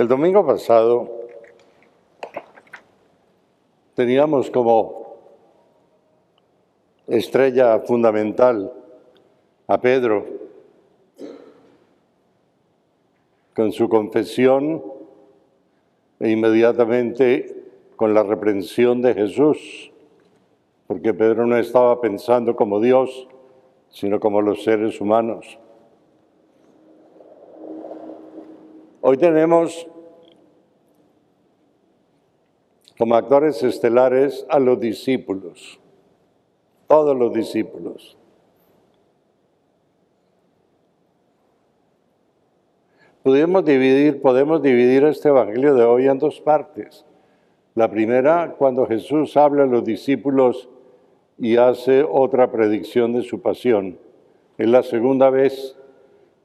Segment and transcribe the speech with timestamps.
[0.00, 1.26] El domingo pasado
[3.94, 5.18] teníamos como
[7.06, 8.72] estrella fundamental
[9.66, 10.24] a Pedro
[13.54, 14.82] con su confesión
[16.18, 19.92] e inmediatamente con la reprensión de Jesús,
[20.86, 23.28] porque Pedro no estaba pensando como Dios,
[23.90, 25.58] sino como los seres humanos.
[29.02, 29.89] Hoy tenemos
[33.00, 35.80] como actores estelares a los discípulos,
[36.86, 38.18] todos los discípulos.
[43.22, 47.06] Podemos dividir, este Evangelio de hoy en dos partes.
[47.74, 50.68] La primera, cuando Jesús habla a los discípulos
[51.38, 53.98] y hace otra predicción de su pasión.
[54.58, 55.74] Es la segunda vez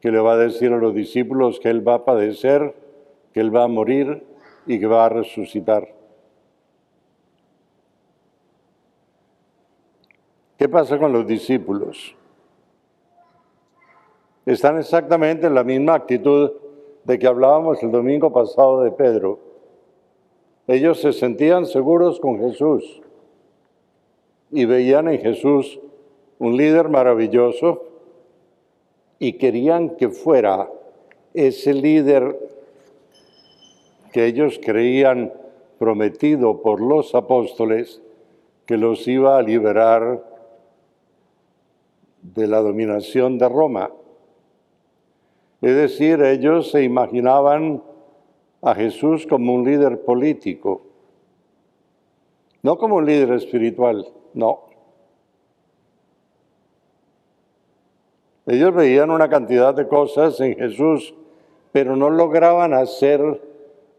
[0.00, 2.76] que le va a decir a los discípulos que Él va a padecer,
[3.32, 4.22] que Él va a morir
[4.68, 5.93] y que va a resucitar.
[10.64, 12.16] ¿Qué pasa con los discípulos?
[14.46, 16.52] Están exactamente en la misma actitud
[17.04, 19.38] de que hablábamos el domingo pasado de Pedro.
[20.66, 23.02] Ellos se sentían seguros con Jesús
[24.50, 25.78] y veían en Jesús
[26.38, 27.82] un líder maravilloso
[29.18, 30.70] y querían que fuera
[31.34, 32.40] ese líder
[34.14, 35.30] que ellos creían
[35.78, 38.00] prometido por los apóstoles
[38.64, 40.32] que los iba a liberar
[42.24, 43.90] de la dominación de Roma.
[45.60, 47.82] Es decir, ellos se imaginaban
[48.62, 50.82] a Jesús como un líder político,
[52.62, 54.60] no como un líder espiritual, no.
[58.46, 61.14] Ellos veían una cantidad de cosas en Jesús,
[61.72, 63.40] pero no lograban hacer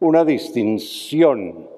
[0.00, 1.68] una distinción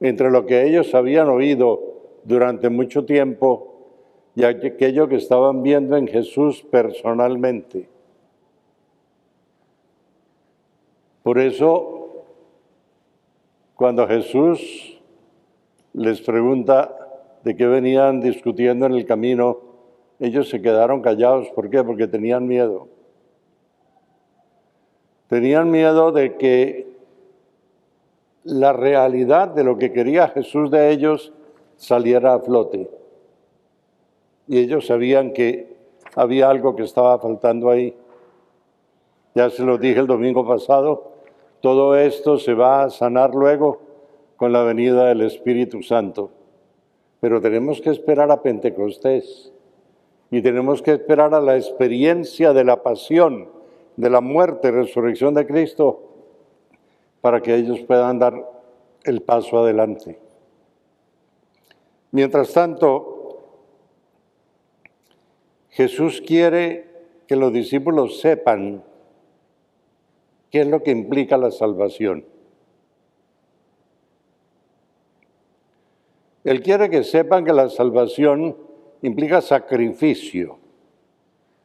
[0.00, 1.80] entre lo que ellos habían oído
[2.24, 3.69] durante mucho tiempo
[4.34, 7.88] y aquello que estaban viendo en Jesús personalmente.
[11.22, 12.24] Por eso,
[13.74, 15.00] cuando Jesús
[15.92, 16.96] les pregunta
[17.42, 19.58] de qué venían discutiendo en el camino,
[20.18, 21.48] ellos se quedaron callados.
[21.50, 21.82] ¿Por qué?
[21.82, 22.88] Porque tenían miedo.
[25.28, 26.88] Tenían miedo de que
[28.44, 31.32] la realidad de lo que quería Jesús de ellos
[31.76, 32.99] saliera a flote
[34.50, 35.76] y ellos sabían que
[36.16, 37.94] había algo que estaba faltando ahí.
[39.32, 41.12] Ya se lo dije el domingo pasado,
[41.60, 43.80] todo esto se va a sanar luego
[44.36, 46.32] con la venida del Espíritu Santo.
[47.20, 49.52] Pero tenemos que esperar a Pentecostés
[50.32, 53.50] y tenemos que esperar a la experiencia de la pasión,
[53.94, 56.00] de la muerte y resurrección de Cristo
[57.20, 58.50] para que ellos puedan dar
[59.04, 60.18] el paso adelante.
[62.10, 63.19] Mientras tanto,
[65.70, 66.86] Jesús quiere
[67.26, 68.82] que los discípulos sepan
[70.50, 72.24] qué es lo que implica la salvación.
[76.42, 78.56] Él quiere que sepan que la salvación
[79.02, 80.58] implica sacrificio,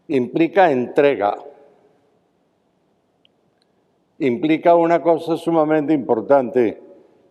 [0.08, 1.38] implica entrega,
[4.20, 6.82] implica una cosa sumamente importante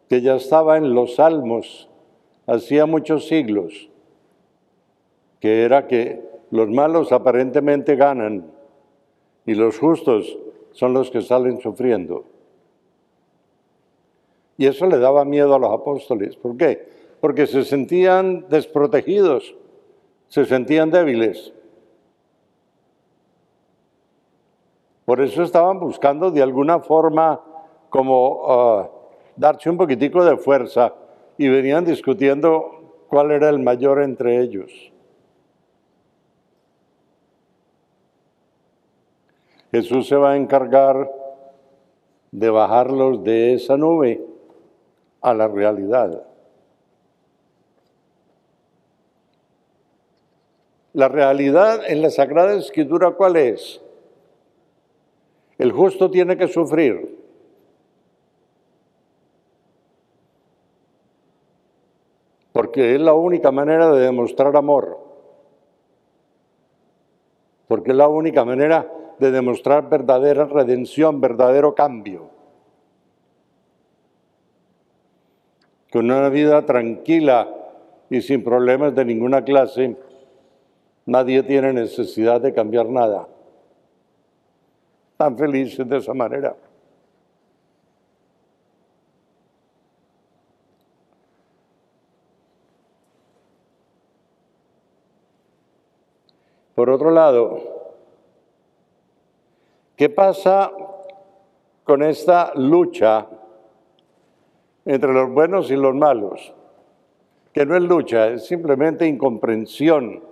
[0.08, 1.88] que ya estaba en los salmos
[2.46, 3.88] hacía muchos siglos,
[5.40, 8.46] que era que los malos aparentemente ganan
[9.44, 10.38] y los justos
[10.70, 12.26] son los que salen sufriendo.
[14.56, 16.36] Y eso le daba miedo a los apóstoles.
[16.36, 16.88] ¿Por qué?
[17.20, 19.56] Porque se sentían desprotegidos,
[20.28, 21.52] se sentían débiles.
[25.06, 27.40] Por eso estaban buscando de alguna forma
[27.90, 28.90] como ah,
[29.34, 30.94] darse un poquitico de fuerza
[31.36, 34.93] y venían discutiendo cuál era el mayor entre ellos.
[39.74, 41.10] Jesús se va a encargar
[42.30, 44.24] de bajarlos de esa nube
[45.20, 46.24] a la realidad.
[50.92, 53.80] La realidad en la Sagrada Escritura, ¿cuál es?
[55.58, 57.18] El justo tiene que sufrir.
[62.52, 65.00] Porque es la única manera de demostrar amor.
[67.66, 68.88] Porque es la única manera
[69.18, 72.30] de demostrar verdadera redención, verdadero cambio.
[75.92, 77.48] Con una vida tranquila
[78.10, 79.96] y sin problemas de ninguna clase,
[81.06, 83.28] nadie tiene necesidad de cambiar nada.
[85.16, 86.56] Tan felices de esa manera.
[96.74, 97.73] Por otro lado,
[99.96, 100.72] ¿qué pasa
[101.84, 103.26] con esta lucha
[104.84, 106.54] entre los buenos y los malos?
[107.52, 110.22] Que no es lucha, es simplemente incomprensión,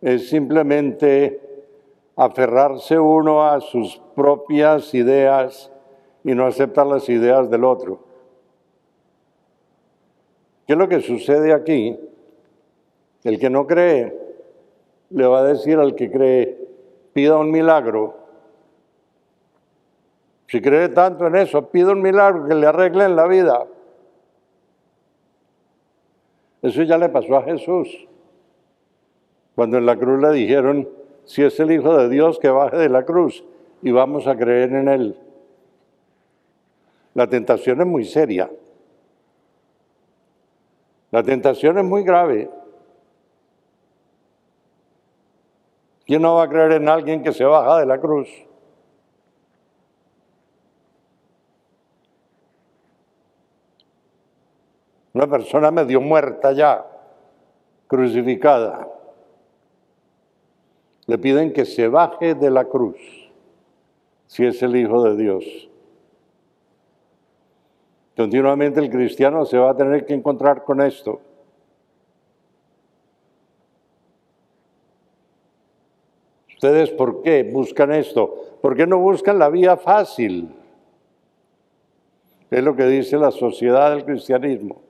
[0.00, 1.40] es simplemente
[2.16, 5.70] aferrarse uno a sus propias ideas
[6.24, 8.00] y no aceptar las ideas del otro.
[10.66, 11.98] ¿Qué es lo que sucede aquí?
[13.24, 14.16] El que no cree
[15.10, 16.58] le va a decir al que cree,
[17.12, 18.19] pida un milagro.
[20.50, 23.66] Si cree tanto en eso, pida un milagro que le arreglen la vida.
[26.60, 28.08] Eso ya le pasó a Jesús.
[29.54, 30.88] Cuando en la cruz le dijeron,
[31.24, 33.44] si es el Hijo de Dios, que baje de la cruz
[33.80, 35.16] y vamos a creer en Él.
[37.14, 38.50] La tentación es muy seria.
[41.12, 42.50] La tentación es muy grave.
[46.06, 48.28] ¿Quién no va a creer en alguien que se baja de la cruz?
[55.12, 56.86] Una persona medio muerta ya,
[57.86, 58.88] crucificada.
[61.06, 62.98] Le piden que se baje de la cruz,
[64.26, 65.68] si es el Hijo de Dios.
[68.16, 71.20] Continuamente el cristiano se va a tener que encontrar con esto.
[76.54, 78.58] ¿Ustedes por qué buscan esto?
[78.60, 80.54] ¿Por qué no buscan la vía fácil?
[82.50, 84.89] Es lo que dice la sociedad del cristianismo.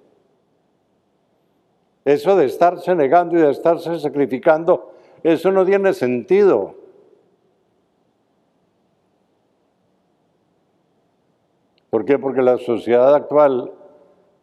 [2.04, 4.92] Eso de estarse negando y de estarse sacrificando,
[5.22, 6.74] eso no tiene sentido.
[11.90, 12.18] ¿Por qué?
[12.18, 13.72] Porque la sociedad actual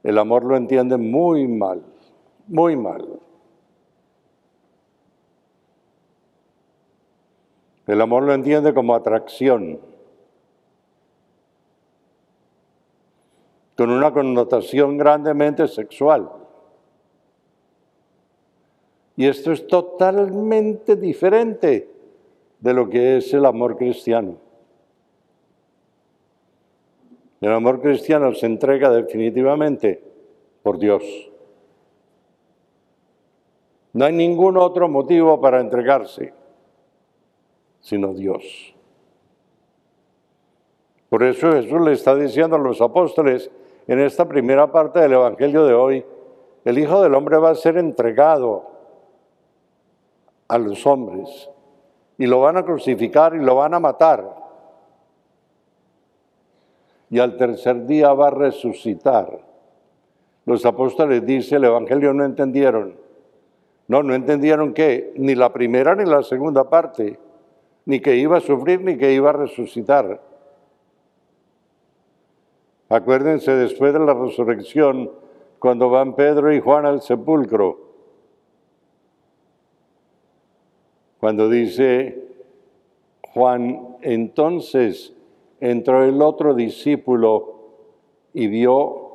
[0.03, 1.83] el amor lo entiende muy mal,
[2.47, 3.19] muy mal.
[7.87, 9.79] El amor lo entiende como atracción,
[13.77, 16.29] con una connotación grandemente sexual.
[19.17, 21.89] Y esto es totalmente diferente
[22.59, 24.37] de lo que es el amor cristiano.
[27.41, 30.01] El amor cristiano se entrega definitivamente
[30.63, 31.03] por Dios.
[33.93, 36.33] No hay ningún otro motivo para entregarse
[37.87, 38.75] sino Dios.
[41.07, 43.49] Por eso Jesús le está diciendo a los apóstoles
[43.87, 46.05] en esta primera parte del Evangelio de hoy,
[46.65, 48.76] el Hijo del Hombre va a ser entregado
[50.47, 51.49] a los hombres
[52.17, 54.35] y lo van a crucificar y lo van a matar.
[57.09, 59.45] Y al tercer día va a resucitar.
[60.45, 62.95] Los apóstoles, dice el Evangelio, no entendieron.
[63.87, 67.19] No, no entendieron que ni la primera ni la segunda parte
[67.87, 70.21] ni que iba a sufrir, ni que iba a resucitar.
[72.89, 75.09] Acuérdense después de la resurrección,
[75.57, 77.86] cuando van Pedro y Juan al sepulcro,
[81.19, 82.23] cuando dice
[83.33, 85.13] Juan, entonces
[85.59, 87.55] entró el otro discípulo
[88.33, 89.07] y vio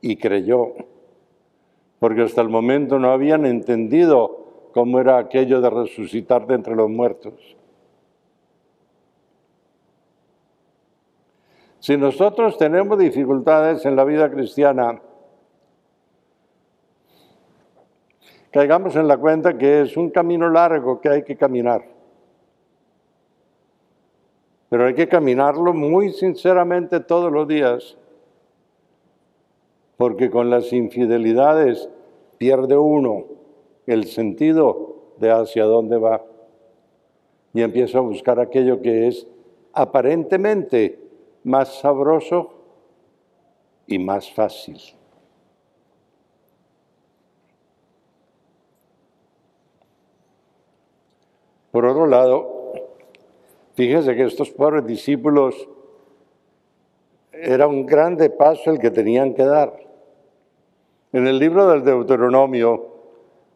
[0.00, 0.72] y creyó,
[1.98, 6.90] porque hasta el momento no habían entendido cómo era aquello de resucitar de entre los
[6.90, 7.56] muertos.
[11.78, 15.02] Si nosotros tenemos dificultades en la vida cristiana,
[18.54, 21.84] caigamos en la cuenta que es un camino largo que hay que caminar.
[24.68, 27.98] Pero hay que caminarlo muy sinceramente todos los días,
[29.96, 31.88] porque con las infidelidades
[32.38, 33.24] pierde uno
[33.88, 36.22] el sentido de hacia dónde va
[37.54, 39.26] y empieza a buscar aquello que es
[39.72, 41.00] aparentemente
[41.42, 42.52] más sabroso
[43.88, 44.78] y más fácil.
[51.74, 52.72] Por otro lado,
[53.74, 55.68] fíjense que estos pobres discípulos
[57.32, 59.74] era un grande paso el que tenían que dar.
[61.12, 62.86] En el libro del Deuteronomio,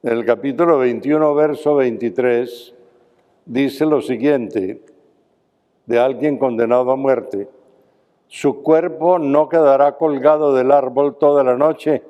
[0.02, 2.74] en el capítulo 21, verso 23,
[3.46, 4.82] dice lo siguiente
[5.86, 7.48] de alguien condenado a muerte.
[8.26, 12.02] Su cuerpo no quedará colgado del árbol toda la noche,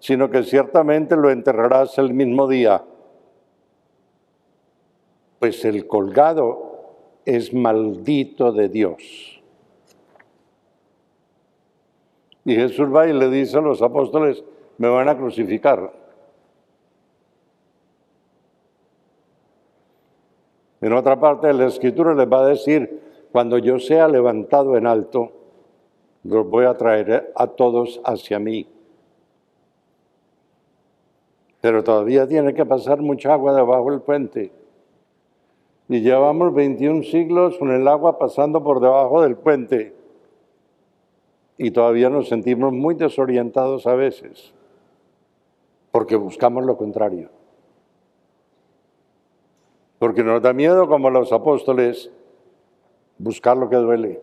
[0.00, 2.82] sino que ciertamente lo enterrarás el mismo día.
[5.42, 6.84] Pues el colgado
[7.24, 9.42] es maldito de Dios.
[12.44, 14.44] Y Jesús va y le dice a los apóstoles,
[14.78, 15.92] me van a crucificar.
[20.80, 24.86] En otra parte de la escritura les va a decir, cuando yo sea levantado en
[24.86, 25.32] alto,
[26.22, 28.68] los voy a traer a todos hacia mí.
[31.60, 34.61] Pero todavía tiene que pasar mucha agua debajo del puente.
[35.92, 39.94] Y llevamos 21 siglos con el agua pasando por debajo del puente.
[41.58, 44.54] Y todavía nos sentimos muy desorientados a veces,
[45.90, 47.28] porque buscamos lo contrario.
[49.98, 52.10] Porque nos da miedo, como los apóstoles,
[53.18, 54.22] buscar lo que duele.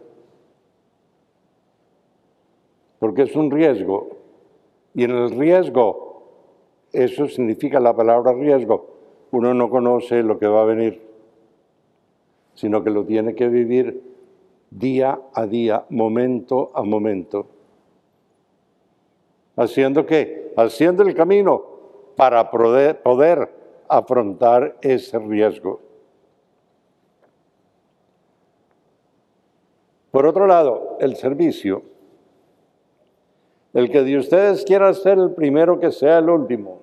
[2.97, 4.09] Porque es un riesgo.
[4.95, 6.23] Y en el riesgo,
[6.93, 8.87] eso significa la palabra riesgo,
[9.29, 11.08] uno no conoce lo que va a venir,
[12.59, 14.03] sino que lo tiene que vivir
[14.69, 17.47] día a día, momento a momento.
[19.55, 20.51] ¿Haciendo qué?
[20.57, 21.63] Haciendo el camino
[22.17, 22.99] para poder,
[23.87, 25.79] afrontar ese riesgo.
[30.11, 31.81] Por otro lado, el servicio.
[33.73, 36.81] El que de ustedes quiera ser el primero que sea el último.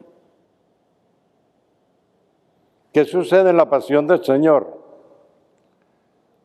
[2.95, 4.86] ¿Qué sucede en la pasión del Señor?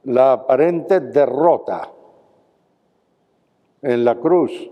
[0.03, 1.91] La aparente derrota
[3.81, 4.69] en la cruz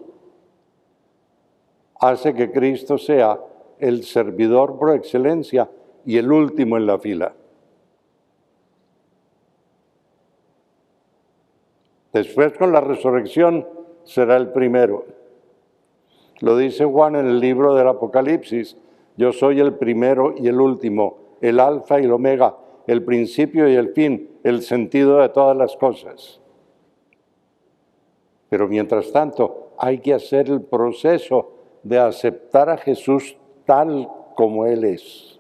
[2.00, 3.40] hace que Cristo sea
[3.80, 5.70] el servidor por excelencia
[6.06, 7.34] y el último en la fila.
[12.12, 13.68] Después con la resurrección
[14.04, 15.06] será el primero.
[16.40, 18.78] Lo dice Juan en el libro del Apocalipsis.
[19.18, 22.56] Yo soy el primero y el último, el alfa y el omega,
[22.88, 26.40] el principio y el fin, el sentido de todas las cosas.
[28.50, 31.52] Pero mientras tanto, hay que hacer el proceso
[31.84, 35.40] de aceptar a Jesús tal como Él es.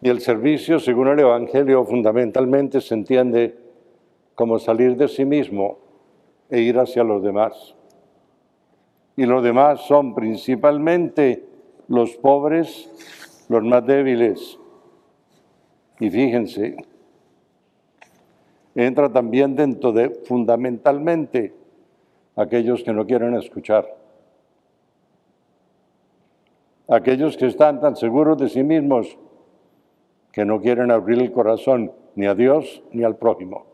[0.00, 3.58] Y el servicio, según el Evangelio, fundamentalmente se entiende
[4.34, 5.78] como salir de sí mismo
[6.48, 7.74] e ir hacia los demás.
[9.16, 11.47] Y los demás son principalmente
[11.88, 12.90] los pobres,
[13.48, 14.58] los más débiles.
[15.98, 16.76] Y fíjense,
[18.74, 21.54] entra también dentro de fundamentalmente
[22.36, 23.96] aquellos que no quieren escuchar.
[26.86, 29.18] Aquellos que están tan seguros de sí mismos
[30.32, 33.67] que no quieren abrir el corazón ni a Dios ni al prójimo.